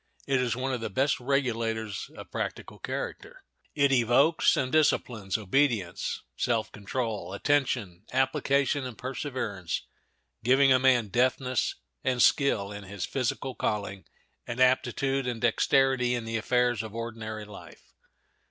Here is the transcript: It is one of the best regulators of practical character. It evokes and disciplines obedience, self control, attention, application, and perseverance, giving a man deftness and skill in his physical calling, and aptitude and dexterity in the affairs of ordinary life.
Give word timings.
It 0.25 0.41
is 0.41 0.55
one 0.55 0.73
of 0.73 0.81
the 0.81 0.89
best 0.89 1.19
regulators 1.19 2.09
of 2.17 2.31
practical 2.31 2.79
character. 2.79 3.43
It 3.75 3.91
evokes 3.91 4.57
and 4.57 4.71
disciplines 4.71 5.37
obedience, 5.37 6.23
self 6.35 6.71
control, 6.71 7.33
attention, 7.33 8.05
application, 8.11 8.83
and 8.83 8.97
perseverance, 8.97 9.83
giving 10.43 10.73
a 10.73 10.79
man 10.79 11.09
deftness 11.09 11.75
and 12.03 12.19
skill 12.19 12.71
in 12.71 12.85
his 12.85 13.05
physical 13.05 13.53
calling, 13.53 14.05
and 14.47 14.59
aptitude 14.59 15.27
and 15.27 15.39
dexterity 15.39 16.15
in 16.15 16.25
the 16.25 16.37
affairs 16.37 16.81
of 16.81 16.95
ordinary 16.95 17.45
life. 17.45 17.93